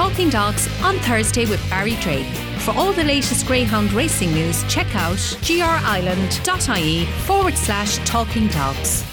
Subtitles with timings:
[0.00, 2.24] Talking Dogs on Thursday with Barry Drake.
[2.60, 9.04] For all the latest Greyhound racing news, check out grireland.ie forward slash talking dogs.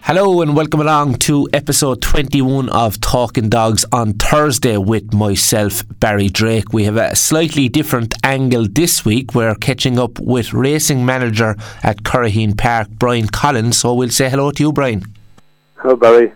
[0.00, 6.30] Hello and welcome along to episode 21 of Talking Dogs on Thursday with myself, Barry
[6.30, 6.72] Drake.
[6.72, 9.34] We have a slightly different angle this week.
[9.34, 13.76] We're catching up with racing manager at Curraheen Park, Brian Collins.
[13.76, 15.02] So we'll say hello to you, Brian.
[15.74, 16.32] Hello, Barry.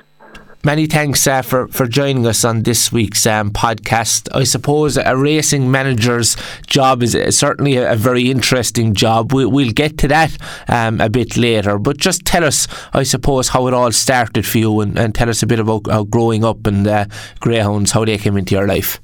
[0.62, 4.28] Many thanks uh, for, for joining us on this week's um, podcast.
[4.34, 9.32] I suppose a racing manager's job is certainly a, a very interesting job.
[9.32, 10.36] We, will get to that
[10.68, 14.58] um, a bit later, but just tell us, I suppose, how it all started for
[14.58, 17.06] you and, and tell us a bit about how growing up and uh,
[17.40, 19.00] greyhounds, how they came into your life.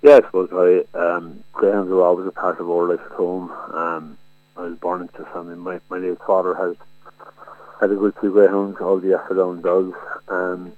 [0.00, 3.50] Yeah, I suppose I, um, greyhounds were always a part of our life at home.
[3.74, 4.16] Um,
[4.56, 5.56] I was born into family.
[5.56, 6.76] My, my late father has
[7.84, 9.98] had a good few greyhounds, all the Athlone dogs.
[10.28, 10.72] Um,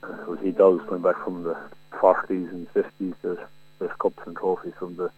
[0.00, 1.56] so he dogs going back from the
[1.92, 3.14] 40s and 50s.
[3.22, 3.38] There's,
[3.78, 5.12] there's cups and trophies from the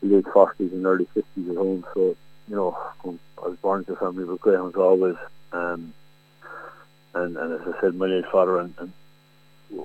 [0.00, 1.84] late 40s and early 50s at home.
[1.92, 2.16] So,
[2.48, 5.16] you know, I was born into a family with greyhounds always.
[5.52, 5.92] Um,
[7.12, 8.92] and, and as I said, my late father and, and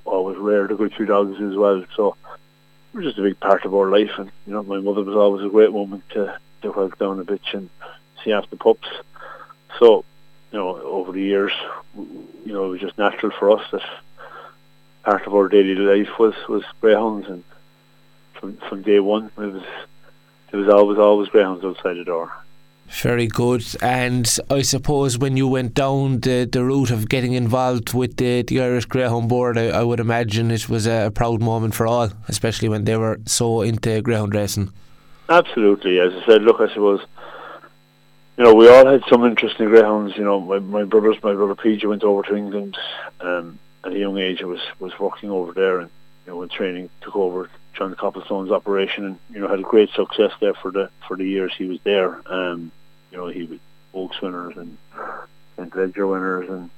[0.06, 1.84] always reared a good few dogs as well.
[1.94, 2.16] So
[2.94, 4.12] it was just a big part of our life.
[4.16, 7.24] And, you know, my mother was always a great woman to, to help down a
[7.24, 7.68] bitch and
[8.24, 8.88] see after pups.
[9.78, 10.04] So,
[10.52, 11.52] you know, over the years,
[11.96, 13.82] you know, it was just natural for us that
[15.02, 17.44] part of our daily life was was greyhounds, and
[18.34, 19.62] from from day one, it was
[20.50, 22.32] there was always always greyhounds outside the door.
[22.88, 23.64] Very good.
[23.82, 28.42] And I suppose when you went down the, the route of getting involved with the,
[28.42, 32.10] the Irish Greyhound Board, I, I would imagine it was a, proud moment for all,
[32.28, 34.72] especially when they were so into greyhound racing.
[35.28, 35.98] Absolutely.
[35.98, 37.00] As I said, look, I suppose
[38.36, 40.16] you know, we all had some interest in greyhounds.
[40.16, 42.76] You know, my, my brothers, my brother PJ went over to England
[43.20, 44.42] um, at a young age.
[44.42, 45.90] I was was working over there, and
[46.24, 49.90] you know, when training took over John Copplestone's operation, and you know, had a great
[49.90, 52.20] success there for the for the years he was there.
[52.30, 52.70] Um,
[53.10, 53.58] you know, he was
[53.94, 54.76] Oaks winners and
[55.56, 56.70] and Leger winners, and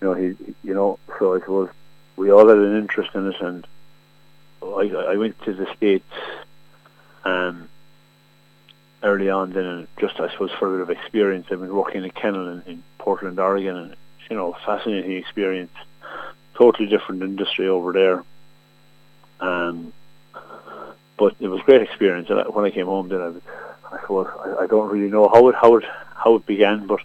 [0.00, 1.70] you know, he, you know, so I suppose
[2.16, 3.66] we all had an interest in it, and
[4.62, 6.12] I, I went to the states.
[7.24, 7.68] Um,
[9.06, 11.46] early on then and just I suppose for a bit of experience.
[11.50, 13.96] I've been working in a kennel in, in Portland, Oregon and
[14.28, 15.72] you know, fascinating experience.
[16.54, 18.24] Totally different industry over there.
[19.40, 19.92] Um
[21.18, 24.66] but it was great experience and when I came home then I, I I, I
[24.66, 25.84] don't really know how it how it
[26.14, 27.00] how it began but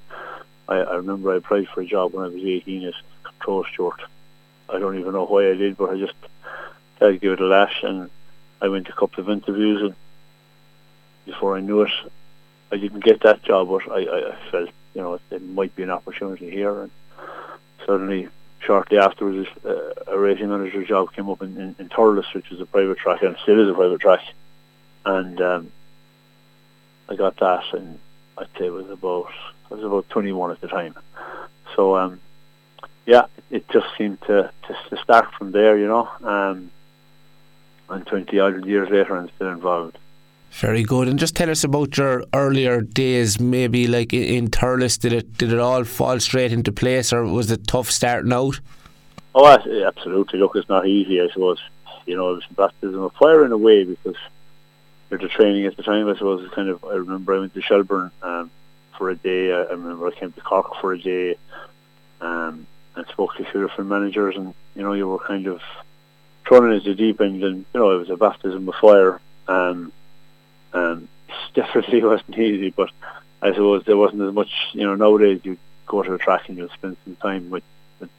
[0.68, 4.02] I, I remember I applied for a job when I was eighteen as control steward.
[4.70, 6.14] I don't even know why I did but I just
[6.98, 8.10] tried to give it a lash and
[8.62, 9.96] I went to a couple of interviews and
[11.26, 11.92] before I knew it,
[12.72, 15.90] I didn't get that job, but I, I felt, you know, there might be an
[15.90, 16.84] opportunity here.
[16.84, 16.92] And
[17.86, 22.52] suddenly, shortly afterwards, uh, a racing manager job came up in, in, in Thurles, which
[22.52, 24.22] is a private track, and still is a private track.
[25.06, 25.72] And um,
[27.10, 28.00] I got that, and
[28.38, 29.32] I'd say it was about,
[29.70, 30.96] I was about 21 at the time.
[31.76, 32.20] So, um,
[33.06, 36.10] yeah, it just seemed to, to, to start from there, you know.
[36.24, 36.72] Um,
[37.90, 39.98] and 20 odd years later, I'm still involved.
[40.52, 41.08] Very good.
[41.08, 45.00] And just tell us about your earlier days, maybe like in Thurles.
[45.00, 48.60] Did it did it all fall straight into place, or was it tough starting out?
[49.34, 50.40] Oh, absolutely.
[50.40, 51.22] Look, it's not easy.
[51.22, 51.60] I suppose
[52.06, 54.18] you know it was baptism of fire in a way because
[55.20, 56.08] the training at the time.
[56.08, 56.84] I suppose it's kind of.
[56.84, 58.50] I remember I went to Shelbourne um,
[58.98, 59.52] for a day.
[59.52, 61.38] I, remember I came to Cork for a day,
[62.22, 65.62] um, and spoke to a few different managers, and you know you were kind of
[66.48, 69.20] thrown into the deep end, and you know it was a baptism of fire.
[69.48, 69.92] Um,
[70.74, 71.08] um,
[71.54, 72.90] definitely wasn't easy, but
[73.42, 74.52] I suppose there wasn't as much.
[74.74, 77.64] You know, nowadays you go to a track and you'll spend some time with,
[78.00, 78.10] with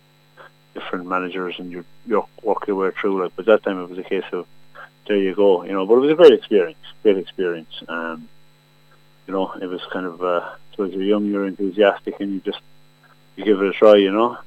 [0.74, 3.98] different managers and you you work your way through Like, But that time it was
[3.98, 4.46] a case of
[5.06, 5.64] there you go.
[5.64, 6.78] You know, but it was a great experience.
[7.02, 7.82] Great experience.
[7.88, 8.28] Um,
[9.26, 12.40] you know, it was kind of uh, so as you're young, you're enthusiastic, and you
[12.40, 12.60] just
[13.36, 13.96] you give it a try.
[13.96, 14.38] You know.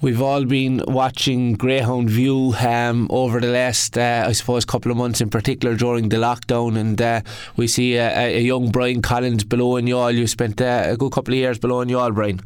[0.00, 4.96] We've all been watching Greyhound View um, over the last, uh, I suppose, couple of
[4.96, 7.20] months in particular during the lockdown, and uh,
[7.56, 10.14] we see a, a, young Brian Collins below in Youghal.
[10.14, 12.40] You spent uh, a good couple of years below in Youghal, Brian.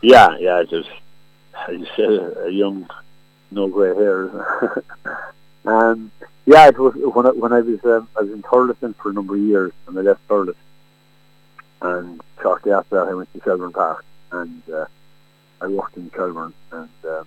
[0.00, 0.90] Yeah, yeah, just
[1.68, 2.88] a young,
[3.50, 4.30] no grey hairs.
[5.64, 6.12] um,
[6.46, 9.12] yeah, it was when I, when I was um, I was in Thurles for a
[9.12, 10.54] number of years, and I left Thurles,
[11.80, 14.86] and shortly after that I went to Shelbourne Park, and uh,
[15.62, 17.26] I worked in Shelbourne and um,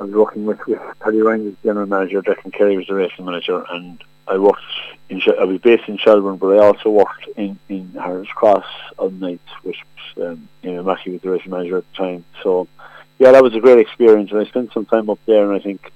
[0.00, 3.24] I was working with, with Paddy Ryan as general manager, Declan Kerry was the racing
[3.24, 4.62] manager, and I worked
[5.08, 5.22] in.
[5.38, 8.66] I was based in Shelbourne, but I also worked in in Harold's Cross
[8.98, 9.78] on nights, which
[10.16, 12.24] um, you know Mackie was the racing manager at the time.
[12.42, 12.66] So
[13.20, 15.62] yeah, that was a great experience, and I spent some time up there, and I
[15.62, 15.92] think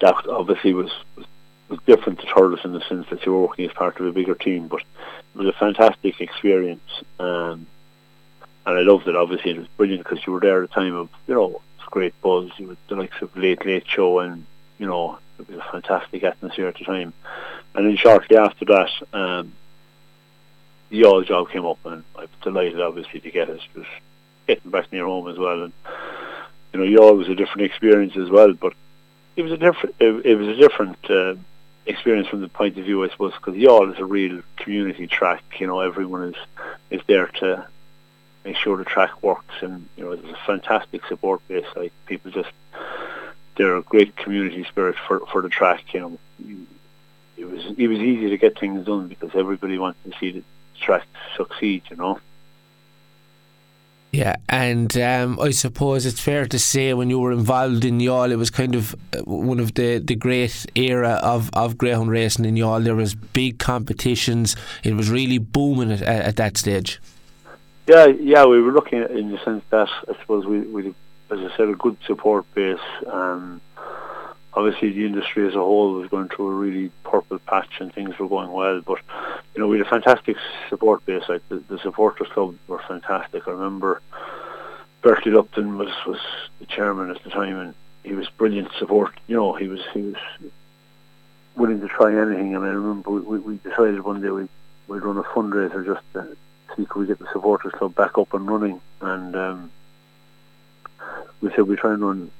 [0.00, 1.26] that obviously was, was
[1.68, 4.12] was different to Thurles in the sense that you were working as part of a
[4.12, 7.02] bigger team, but it was a fantastic experience.
[7.18, 7.66] Um,
[8.68, 9.16] and I loved it.
[9.16, 11.60] Obviously, it was brilliant because you were there at a time of you know
[11.90, 12.50] great buzz.
[12.58, 14.44] You had the likes of Late Late Show, and
[14.78, 17.12] you know it was a fantastic atmosphere at the time.
[17.74, 19.52] And then shortly after that, um,
[20.90, 23.60] the job came up, and I was delighted, obviously, to get it.
[23.74, 23.88] Just
[24.46, 25.72] getting back near home as well, and
[26.72, 28.74] you know, Youghal was a different experience as well, but
[29.36, 29.94] it was a different.
[29.98, 31.10] It, it was a different.
[31.10, 31.34] Uh,
[31.86, 35.42] experience from the point of view, I suppose, because Youghal is a real community track.
[35.58, 36.34] You know, everyone is
[36.90, 37.66] is there to
[38.48, 41.66] make sure the track works, and you know, there's a fantastic support base.
[41.76, 42.50] Like people just,
[43.56, 45.82] they're a great community spirit for for the track.
[45.92, 46.18] You know,
[47.36, 50.42] it was it was easy to get things done because everybody wanted to see the
[50.80, 51.06] track
[51.36, 51.82] succeed.
[51.90, 52.20] You know.
[54.10, 58.30] Yeah, and um, I suppose it's fair to say when you were involved in Youghal,
[58.30, 62.46] it was kind of uh, one of the, the great era of, of greyhound racing
[62.46, 62.84] in Youghal.
[62.84, 64.56] There was big competitions.
[64.82, 66.98] It was really booming at, at that stage.
[67.88, 70.88] Yeah, yeah, we were looking in the sense that I suppose we, we
[71.30, 72.78] as I said, a good support base.
[73.06, 73.62] Um,
[74.52, 78.18] obviously, the industry as a whole was going through a really purple patch and things
[78.18, 78.98] were going well, but
[79.54, 80.36] you know, we had a fantastic
[80.68, 81.22] support base.
[81.30, 83.48] Like the, the supporters club were fantastic.
[83.48, 84.02] I remember
[85.00, 86.20] Bertie Lupton was was
[86.58, 87.74] the chairman at the time, and
[88.04, 89.18] he was brilliant support.
[89.28, 90.16] You know, he was he was
[91.56, 92.54] willing to try anything.
[92.54, 94.46] And I remember we, we decided one day we
[94.88, 96.36] we'd run a fundraiser just to
[96.78, 98.80] see could we get the supporters club back up and running.
[99.00, 99.70] And um,
[101.40, 102.30] we said we try and run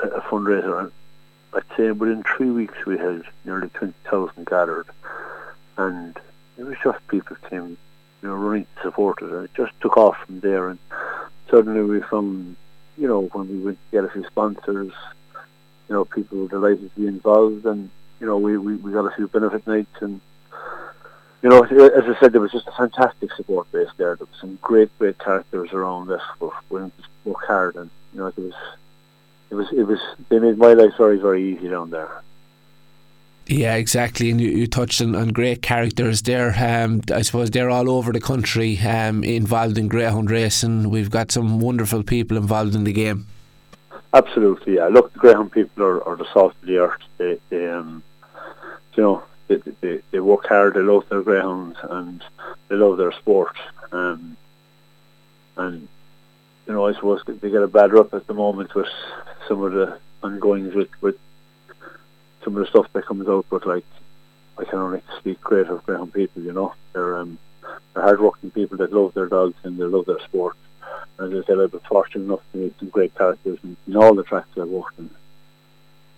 [0.00, 0.80] a, fundraiser.
[0.80, 0.92] And
[1.54, 4.86] I'd say within three weeks we had nearly twenty thousand gathered,
[5.76, 6.18] and
[6.58, 7.76] it was just people came,
[8.22, 10.68] you know, running to support it, and it just took off from there.
[10.68, 10.78] And
[11.50, 12.56] suddenly we found,
[12.98, 14.92] you know, when we went to get a few sponsors,
[15.88, 17.88] you know, people were delighted to be involved, and
[18.20, 20.20] you know, we we, we got a few benefit nights, and
[21.44, 24.16] you know, as I said, there was just a fantastic support base there.
[24.16, 28.20] There was some great, great characters around us who willing to work hard, and you
[28.20, 28.54] know, it was,
[29.50, 30.00] it was, it was.
[30.30, 32.22] They made my life very, very easy down there.
[33.46, 34.30] Yeah, exactly.
[34.30, 36.54] And you, you touched on, on great characters there.
[36.56, 40.88] Um, I suppose they're all over the country um, involved in greyhound racing.
[40.88, 43.26] We've got some wonderful people involved in the game.
[44.14, 44.88] Absolutely, yeah.
[44.88, 47.02] Look, the greyhound people are, are the salt of the earth.
[47.18, 48.02] They, they um,
[48.96, 50.74] you know, they, they, they work hard.
[50.74, 52.22] They love their greyhounds and
[52.68, 53.56] they love their sport.
[53.92, 54.36] Um,
[55.56, 55.88] and
[56.66, 58.88] you know, I suppose they get a bad rap at the moment with
[59.48, 61.18] some of the ongoings with with
[62.42, 63.84] some of the stuff that comes out, but like
[64.58, 66.74] I can only speak great of greyhound people, you know.
[66.92, 67.38] They're um
[67.92, 70.56] they're hardworking people that love their dogs and they love their sport.
[71.18, 73.96] And as I said, I've been fortunate enough to meet some great characters in, in
[73.96, 75.10] all the tracks I've worked in.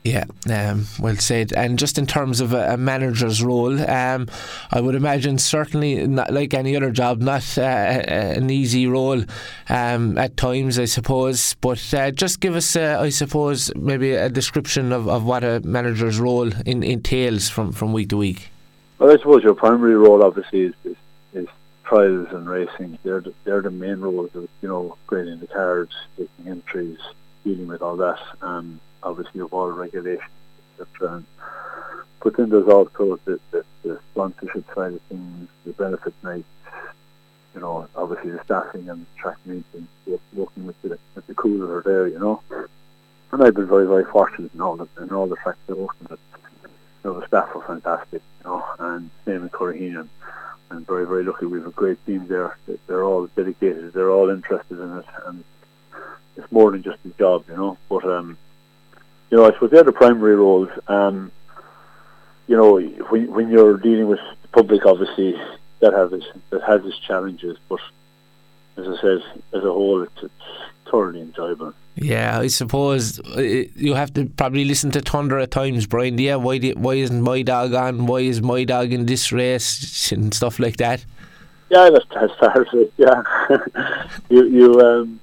[0.06, 1.52] Yeah, um, well said.
[1.52, 4.28] And just in terms of a, a manager's role, um,
[4.70, 9.24] I would imagine certainly not like any other job, not uh, an easy role
[9.68, 11.54] um, at times, I suppose.
[11.54, 15.58] But uh, just give us, uh, I suppose, maybe a description of, of what a
[15.64, 18.50] manager's role in, entails from, from week to week.
[19.00, 20.96] Well, I suppose your primary role, obviously, is, is,
[21.34, 21.48] is
[21.82, 23.00] trials and racing.
[23.02, 26.98] They're the, they're the main roles of, you know, grading the cards, taking entries,
[27.42, 28.20] dealing with all that.
[28.40, 30.30] Um, obviously of all regulations,
[30.78, 31.22] etc.
[32.22, 36.48] But then there's also the, the, the sponsorship side of things, the benefit nights,
[37.54, 39.88] you know, obviously the staffing and the track meetings,
[40.34, 42.42] working with the, with the cooler there, you know.
[43.32, 45.78] And I've been very, very fortunate in all the, in all the tracks with.
[46.10, 46.18] You
[47.04, 50.08] know, the staff are fantastic, you know, and same in Curraheen.
[50.70, 51.46] I'm very, very lucky.
[51.46, 52.56] We have a great team there.
[52.88, 53.92] They're all dedicated.
[53.92, 55.44] They're all interested in it, and
[56.36, 57.78] it's more than just a job, you know.
[57.88, 58.36] But um,
[59.30, 60.70] you know, I suppose they're the primary roles.
[60.88, 61.32] Um,
[62.46, 65.34] you know, when, when you're dealing with the public, obviously
[65.80, 67.80] that has its, that has its challenges, but
[68.76, 70.32] as I said, as a whole, it's, it's
[70.90, 71.72] thoroughly enjoyable.
[71.96, 76.18] Yeah, I suppose uh, you have to probably listen to thunder at times, Brian.
[76.18, 78.06] Yeah, why do, why isn't my dog on?
[78.06, 81.04] Why is my dog in this race and stuff like that?
[81.70, 82.92] Yeah, that's that's part of it.
[82.98, 83.22] Yeah,
[84.28, 85.20] you you um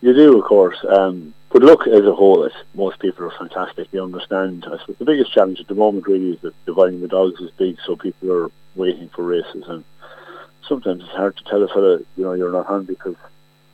[0.00, 0.78] you do of course.
[0.88, 3.90] Um, but look, as a whole, most people are fantastic.
[3.90, 4.66] They understand.
[4.66, 7.50] I suppose the biggest challenge at the moment really is that dividing the dogs is
[7.52, 9.84] big, so people are waiting for races, and
[10.68, 13.16] sometimes it's hard to tell a fella, you know, you're not on because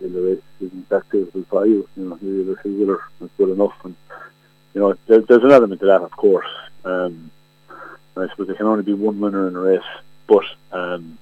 [0.01, 1.89] in the race isn't that favorable for you.
[1.97, 3.97] You know, you're either singular, that's good enough, and
[4.73, 6.47] you know, there, there's an element to that, of course.
[6.85, 7.31] Um,
[8.17, 9.83] I suppose there can only be one winner in a race,
[10.29, 11.19] but um,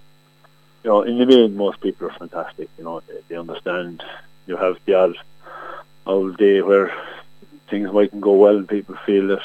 [0.85, 2.68] you know, in the main, most people are fantastic.
[2.76, 4.02] You know, they, they understand.
[4.47, 5.16] You have the odd
[6.04, 6.92] all day where
[7.68, 9.42] things mightn't go well and people feel that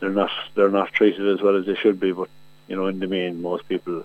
[0.00, 2.12] they're not they're not treated as well as they should be.
[2.12, 2.28] But
[2.68, 4.04] you know, in the main, most people, you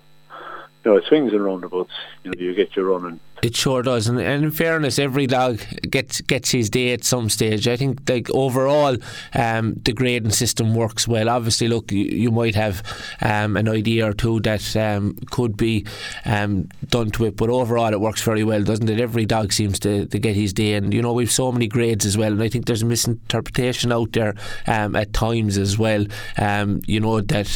[0.84, 1.92] know, it swings and roundabouts.
[2.22, 5.26] You know, you get your run and it sure does, and, and, in fairness, every
[5.26, 7.68] dog gets gets his day at some stage.
[7.68, 8.96] I think, like overall,
[9.34, 11.28] um, the grading system works well.
[11.28, 12.82] Obviously, look, you, you might have
[13.20, 15.86] um, an idea or two that um, could be
[16.24, 19.00] um, done to it, but overall, it works very well, doesn't it?
[19.00, 22.04] Every dog seems to, to get his day, and you know we've so many grades
[22.04, 24.34] as well, and I think there's a misinterpretation out there
[24.66, 26.04] um, at times as well.
[26.38, 27.46] Um, you know that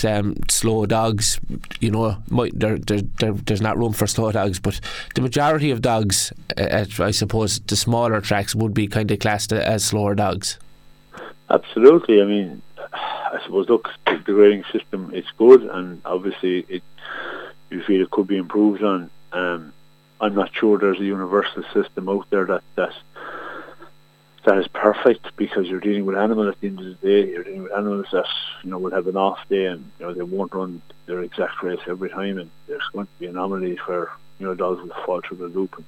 [0.48, 1.40] slow dogs,
[1.80, 4.80] you know, might there, there, there's not room for slow dogs, but
[5.16, 9.52] the majority of dogs, at, I suppose, the smaller tracks would be kind of classed
[9.52, 10.58] as slower dogs.
[11.50, 12.22] Absolutely.
[12.22, 12.62] I mean,
[12.92, 16.82] I suppose, look, the grading system is good, and obviously, it
[17.70, 19.10] you feel it could be improved on.
[19.32, 19.72] Um,
[20.20, 22.92] I'm not sure there's a universal system out there that that
[24.44, 27.30] that is perfect because you're dealing with animals at the end of the day.
[27.30, 28.26] You're dealing with animals that
[28.62, 31.62] you know will have an off day and you know they won't run their exact
[31.62, 34.10] race every time, and there's going to be anomalies where
[34.42, 35.84] you know, dogs will fall through the loop, and,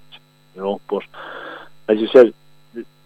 [0.55, 0.81] you know.
[0.89, 1.03] But
[1.89, 2.33] as you said,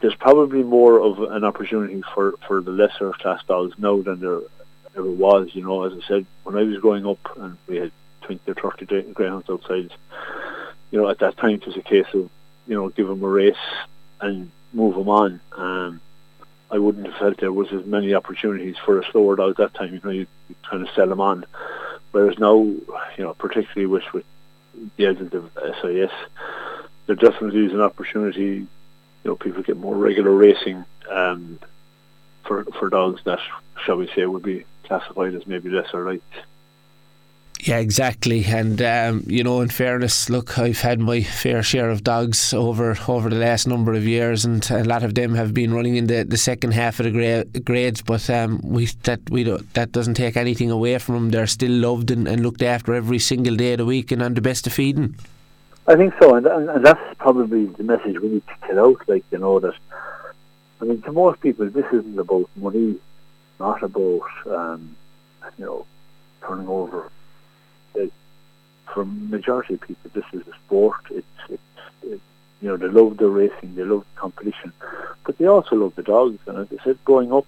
[0.00, 4.40] there's probably more of an opportunity for, for the lesser class dogs now than there
[4.94, 5.54] ever was.
[5.54, 8.72] You know, as I said, when I was growing up and we had 20 or
[8.72, 9.90] 30 greyhounds outside,
[10.90, 12.28] you know, at that time it was a case of,
[12.66, 13.56] you know, give them a race
[14.20, 15.40] and move them on.
[15.56, 16.00] Um,
[16.70, 19.74] I wouldn't have felt there was as many opportunities for a slower dog at that
[19.74, 19.94] time.
[19.94, 20.26] You know, you,
[20.68, 21.44] kind of sell them on.
[22.12, 22.84] Whereas now, you
[23.18, 24.24] know, particularly with, with
[24.96, 26.10] the advent of SIS,
[27.06, 28.42] there definitely is an opportunity.
[28.42, 28.66] You
[29.24, 31.58] know, people get more regular racing um,
[32.44, 33.40] for for dogs that,
[33.84, 36.22] shall we say, would be classified as maybe lesser light.
[37.60, 38.44] Yeah, exactly.
[38.44, 42.96] And um, you know, in fairness, look, I've had my fair share of dogs over
[43.08, 46.06] over the last number of years, and a lot of them have been running in
[46.06, 48.00] the, the second half of the gra- grades.
[48.00, 51.30] But um, we that we don't, that doesn't take anything away from them.
[51.30, 54.34] They're still loved and, and looked after every single day of the week, and on
[54.34, 55.16] the best of feeding.
[55.88, 59.00] I think so, and, and that's probably the message we need to get out.
[59.08, 59.74] Like you know that,
[60.80, 62.98] I mean, to most people, this isn't about money,
[63.58, 64.96] not about um,
[65.58, 65.86] you know
[66.40, 67.10] turning over
[68.92, 71.00] for majority of people, this is a sport.
[71.10, 71.62] It's, it's,
[72.02, 72.22] it's,
[72.60, 74.72] you know, they love the racing, they love the competition,
[75.24, 76.38] but they also love the dogs.
[76.46, 77.46] And as I said, growing up,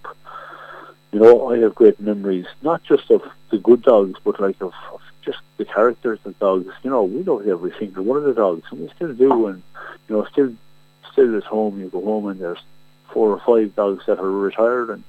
[1.12, 4.72] you know, I have great memories, not just of the good dogs, but like of,
[4.92, 6.72] of just the characters of dogs.
[6.82, 9.46] You know, we loved every single one of the dogs, and we still do.
[9.48, 9.62] And
[10.08, 10.54] you know, still,
[11.12, 12.62] still at home, you go home and there's
[13.08, 15.02] four or five dogs that are retired, and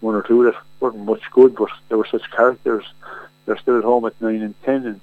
[0.00, 2.84] one or two that weren't much good, but they were such characters.
[3.46, 5.00] They're still at home at nine and ten, and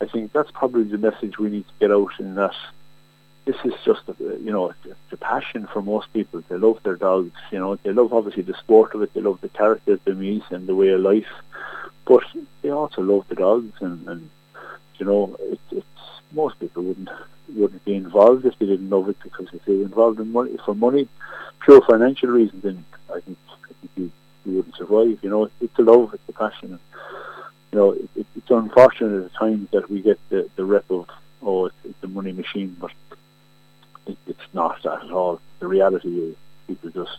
[0.00, 2.54] I think that's probably the message we need to get out in that
[3.44, 4.72] this is just, a, you know,
[5.10, 6.42] the passion for most people.
[6.48, 9.40] They love their dogs, you know, they love obviously the sport of it, they love
[9.40, 11.32] the characters they meet and the way of life,
[12.04, 12.24] but
[12.62, 14.30] they also love the dogs and, and
[14.98, 15.86] you know, it, it's,
[16.32, 17.10] most people wouldn't
[17.54, 20.56] wouldn't be involved if they didn't love it because if they were involved in money
[20.64, 21.08] for money,
[21.60, 24.10] pure financial reasons, then I think, I think you,
[24.46, 25.18] you wouldn't survive.
[25.22, 26.72] You know, it's the love, it's the passion.
[26.72, 26.80] And,
[27.72, 31.08] you know, it, it's unfortunate at times that we get the, the rep of,
[31.42, 32.92] oh, it's, it's a money machine, but
[34.06, 35.40] it, it's not that at all.
[35.58, 36.36] The reality is
[36.66, 37.18] people just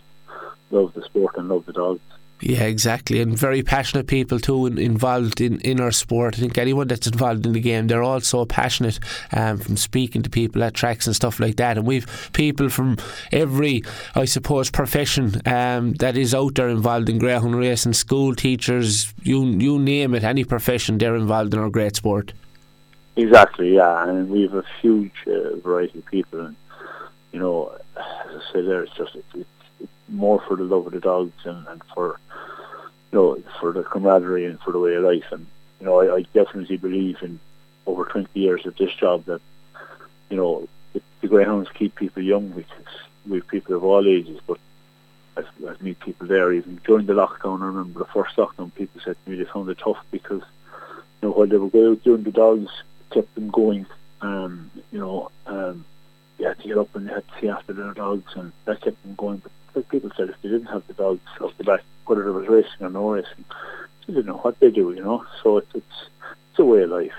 [0.70, 2.00] love the sport and love the dogs.
[2.40, 6.34] Yeah, exactly, and very passionate people too in, involved in, in our sport.
[6.36, 8.98] I think anyone that's involved in the game, they're all so passionate
[9.32, 11.78] um, from speaking to people at tracks and stuff like that.
[11.78, 12.98] And we've people from
[13.32, 13.82] every,
[14.14, 17.94] I suppose, profession um, that is out there involved in greyhound racing.
[17.94, 22.32] School teachers, you you name it, any profession, they're involved in our great sport.
[23.16, 26.56] Exactly, yeah, and we have a huge uh, variety of people, and
[27.32, 29.48] you know, as I say, there, it's just it's,
[30.08, 32.18] more for the love of the dogs and, and for
[33.12, 35.30] you know, for the camaraderie and for the way of life.
[35.30, 35.46] And,
[35.80, 37.38] you know, I, I definitely believe in
[37.86, 39.40] over 20 years of this job that,
[40.30, 42.52] you know, the, the greyhounds keep people young
[43.26, 44.58] we have people of all ages, but
[45.36, 47.62] I've, I've met people there even during the lockdown.
[47.62, 50.42] I remember the first lockdown, people said to me they found it tough because,
[51.22, 52.70] you know, while they were going out doing the dogs,
[53.10, 53.86] kept them going.
[54.20, 55.84] Um, you know, um,
[56.38, 58.80] you had to get up and you had to see after their dogs, and that
[58.80, 59.38] kept them going.
[59.38, 62.32] But like people said, if they didn't have the dogs off the back, whether it
[62.32, 63.44] was racing or no racing,
[64.06, 65.24] they didn't know what they do, you know.
[65.42, 66.08] So it's it's,
[66.50, 67.12] it's a way of life.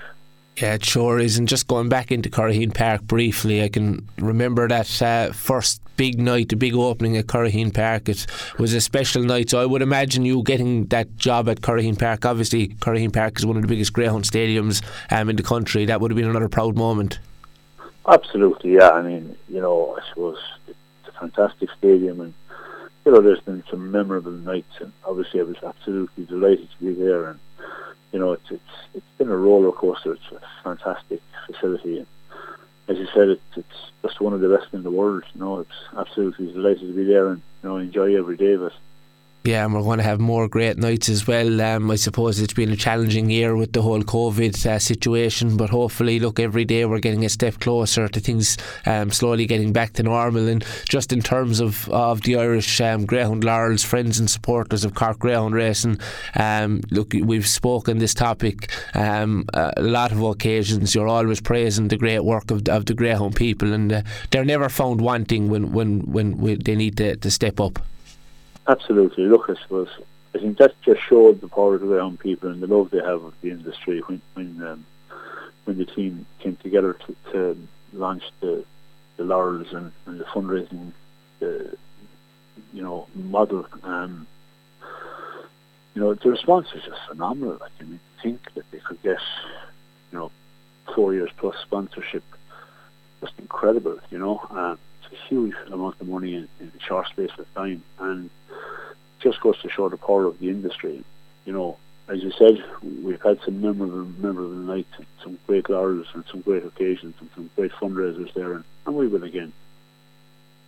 [0.58, 1.36] Yeah, it sure is.
[1.36, 6.18] And just going back into Curraheen Park briefly, I can remember that uh, first big
[6.18, 8.08] night, the big opening at Curraheen Park.
[8.08, 8.26] It
[8.58, 9.50] was a special night.
[9.50, 12.24] So I would imagine you getting that job at Curraheen Park.
[12.24, 15.84] Obviously, Curraheen Park is one of the biggest greyhound stadiums um, in the country.
[15.84, 17.18] That would have been another proud moment.
[18.08, 18.90] Absolutely, yeah.
[18.90, 22.34] I mean, you know, I suppose it's a fantastic stadium, and
[23.06, 26.92] you know, there's been some memorable nights, and obviously I was absolutely delighted to be
[26.92, 27.38] there, and
[28.12, 28.62] you know, it's it's
[28.94, 30.14] it's been a roller coaster.
[30.14, 32.06] It's a fantastic facility, and
[32.88, 35.22] as you said, it's it's just one of the best in the world.
[35.34, 38.64] You know, it's absolutely delighted to be there, and you know, enjoy every day of
[38.64, 38.72] it.
[39.46, 41.60] Yeah, and we're going to have more great nights as well.
[41.60, 45.70] Um, I suppose it's been a challenging year with the whole COVID uh, situation, but
[45.70, 49.92] hopefully, look, every day we're getting a step closer to things um, slowly getting back
[49.92, 50.48] to normal.
[50.48, 54.96] And just in terms of, of the Irish um, Greyhound Laurels, friends and supporters of
[54.96, 56.00] Cork Greyhound Racing,
[56.34, 60.92] um, look, we've spoken this topic um, a lot of occasions.
[60.92, 64.68] You're always praising the great work of, of the Greyhound people, and uh, they're never
[64.68, 67.78] found wanting when, when, when we, they need to, to step up.
[68.68, 69.24] Absolutely.
[69.24, 69.88] Look, I suppose
[70.34, 72.98] I think that just showed the power of the young people and the love they
[72.98, 74.84] have of the industry when when um,
[75.64, 78.64] when the team came together to, to launch the
[79.16, 80.92] the laurels and, and the fundraising
[81.38, 81.76] the
[82.72, 83.66] you know model.
[83.82, 84.26] Um,
[85.94, 87.56] you know the response was just phenomenal.
[87.60, 89.18] Like I mean, think that they could get
[90.12, 90.30] you know
[90.94, 92.24] four years plus sponsorship,
[93.20, 93.98] just incredible.
[94.10, 97.46] You know, um, it's a huge amount of money in, in a short space of
[97.54, 98.28] time and
[99.20, 101.04] just goes to show the power of the industry.
[101.44, 101.76] You know,
[102.08, 102.62] as you said,
[103.02, 104.92] we've had some memorable, memorable nights,
[105.22, 109.08] some great laurels and some great occasions and some great fundraisers there, and, and we
[109.08, 109.52] will again.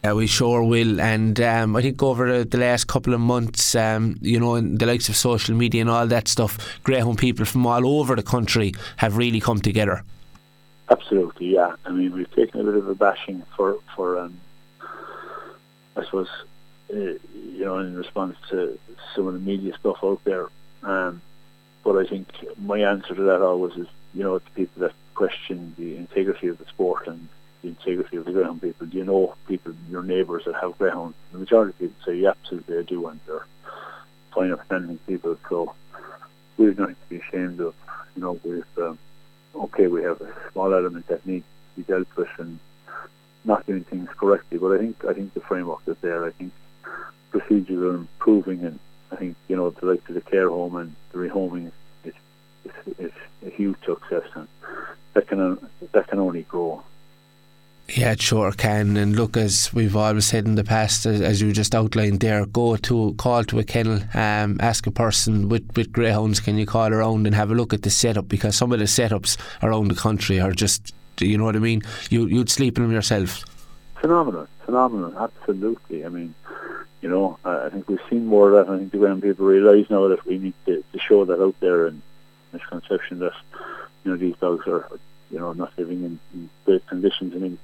[0.05, 1.01] Yeah, we sure will.
[1.01, 4.87] And um, I think over the last couple of months, um, you know, in the
[4.87, 8.75] likes of social media and all that stuff, Greyhound people from all over the country
[8.99, 10.05] have really come together.
[10.91, 11.75] Absolutely, yeah.
[11.85, 14.41] I mean, we've taken a bit of a bashing for, for um,
[15.97, 16.45] I suppose, uh,
[16.91, 17.21] you
[17.65, 18.79] know, in response to
[19.15, 20.49] some of the media stuff out there.
[20.83, 21.21] Um,
[21.85, 22.29] but I think
[22.59, 26.59] my answer to that always is, you know, to people that question the integrity of
[26.59, 27.29] the sport and
[27.63, 28.87] the integrity of the greyhound people.
[28.87, 31.17] Do you know people, your neighbours that have greyhounds?
[31.33, 33.47] The majority of people say, yeah, absolutely, I do, and they're
[34.33, 35.37] fine upstanding people.
[35.49, 35.75] So
[36.57, 37.75] we've nothing to be ashamed of.
[38.15, 38.99] You know, we've um,
[39.55, 42.59] okay, we have a small element that needs to be dealt with and
[43.45, 44.59] not doing things correctly.
[44.59, 46.25] But I think I think the framework is there.
[46.25, 46.53] I think
[47.49, 48.79] procedures are improving, and
[49.11, 51.71] I think you know the likes of the care home and the rehoming
[52.05, 52.15] is
[52.65, 53.13] is, is
[53.47, 54.49] a huge success, and
[55.15, 55.59] that can
[55.93, 56.83] that can only grow.
[57.89, 58.99] Yeah, it sure can.
[58.99, 62.45] And look, as we've always said in the past, as, as you just outlined there,
[62.45, 66.67] go to call to a kennel, um, ask a person with, with greyhounds, can you
[66.67, 69.89] call around and have a look at the setup because some of the setups around
[69.89, 71.83] the country are just, you know what I mean?
[72.11, 73.43] You you'd sleep in them yourself.
[74.03, 76.05] Phenomenal, phenomenal, absolutely.
[76.05, 76.35] I mean,
[77.01, 78.73] you know, I I think we've seen more of that.
[78.73, 81.55] I think the ground people realise now that we need to, to show that out
[81.61, 82.03] there and
[82.53, 83.35] misconception that
[84.05, 84.89] you know these dogs are
[85.31, 87.35] you know not living in, in conditions.
[87.35, 87.59] I mean,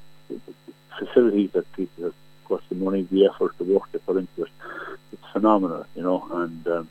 [0.99, 4.51] facilities that people have cost the money, the effort, the work they put into it.
[5.13, 6.27] It's phenomenal, you know.
[6.31, 6.89] And um,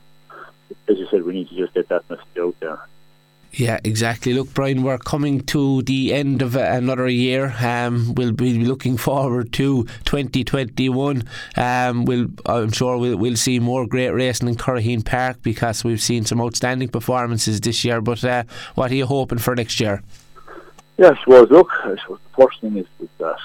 [0.88, 2.80] as you said, we need to just get that message out there.
[3.56, 4.34] Yeah, exactly.
[4.34, 7.54] Look, Brian, we're coming to the end of another year.
[7.60, 11.22] Um, we'll be looking forward to 2021.
[11.56, 16.02] Um, we'll, I'm sure we'll, we'll see more great racing in Curraheen Park because we've
[16.02, 18.00] seen some outstanding performances this year.
[18.00, 18.42] But uh,
[18.74, 20.02] what are you hoping for next year?
[20.96, 22.86] Yes, well, look, the first thing is,
[23.18, 23.36] that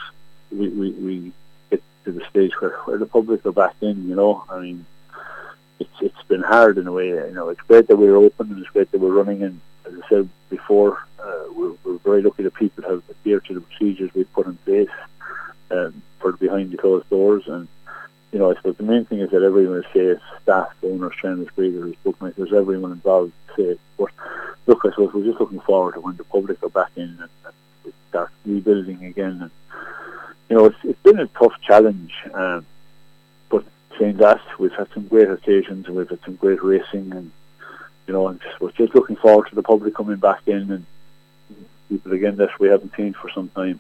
[0.52, 1.32] we, we, we
[1.69, 4.43] get to the stage where, where the public are back in, you know.
[4.50, 4.86] I mean,
[5.80, 7.50] it's it's been hard in a way, you know.
[7.50, 10.30] It's great that we're open and it's great that we're running and as I said
[10.49, 14.47] before, uh, we're, we're, very lucky that people have adhered to the procedures we've put
[14.47, 14.89] in place
[15.71, 17.47] um, for behind the closed doors.
[17.47, 17.67] And,
[18.32, 21.49] you know, I suppose the main thing is that everyone is safe, staff, owners, trainers,
[21.56, 23.80] breeders, bookmakers, everyone involved is safe.
[23.97, 24.10] But
[24.65, 27.30] look, I suppose we're just looking forward to when the public are back in and,
[27.45, 29.39] and we start rebuilding again.
[29.41, 29.52] And,
[30.49, 32.13] you know, it's, it's been a tough challenge.
[32.34, 32.65] Um,
[33.49, 33.65] but
[33.99, 37.32] saying that, we've had some great occasions and we've had some great racing and
[38.10, 40.86] you know, and we're just looking forward to the public coming back in and
[41.89, 43.80] people again that we haven't seen for some time.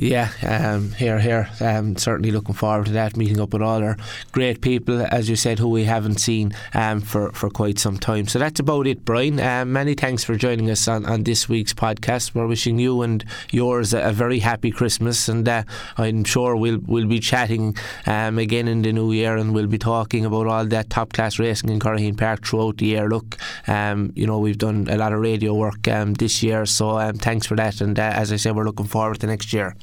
[0.00, 1.50] Yeah, um, here, here.
[1.60, 3.98] Um, certainly looking forward to that, meeting up with all our
[4.32, 8.26] great people, as you said, who we haven't seen um, for, for quite some time.
[8.26, 9.38] So that's about it, Brian.
[9.38, 12.34] Um, many thanks for joining us on, on this week's podcast.
[12.34, 15.64] We're wishing you and yours a, a very happy Christmas, and uh,
[15.98, 19.76] I'm sure we'll we'll be chatting um, again in the new year, and we'll be
[19.76, 23.06] talking about all that top class racing in Curraheen Park throughout the year.
[23.06, 23.36] Look,
[23.66, 27.46] um, you know, we've done a lot of radio work um, this year, so thanks
[27.46, 27.82] for that.
[27.82, 29.76] And uh, as I said, we're looking forward to next year.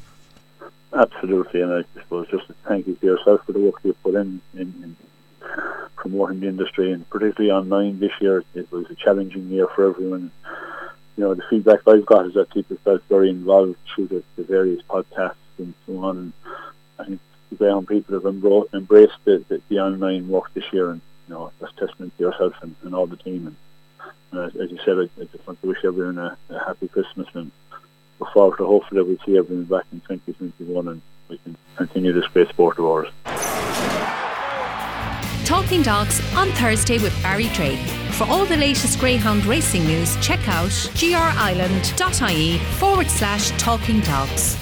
[0.94, 4.42] Absolutely, and I suppose just thank you to yourself for the work you've put in,
[4.54, 4.96] in, in
[5.96, 8.44] promoting the industry, and particularly online this year.
[8.56, 10.32] It was a challenging year for everyone.
[11.18, 14.44] You know, the feedback I've got is that people felt very involved through the, the
[14.44, 16.18] various podcasts and so on.
[16.18, 16.34] And
[17.00, 17.20] I think
[17.50, 21.52] the greyhound people have embraced, the, the, the, online work this year, and you know
[21.60, 23.56] that's testament to yourself and, and all the team.
[24.32, 26.88] And uh, as you said, I, I, just want to wish everyone a, a happy
[26.88, 27.52] Christmas and
[28.20, 32.28] look forward to hopefully we'll see everyone back in 2021 and we can continue this
[32.28, 33.08] great sport of ours.
[35.46, 37.80] Talking Dogs on Thursday with Barry Drake.
[38.12, 44.58] For all the latest Greyhound racing news, check out grireland.ie forward slash talking dogs.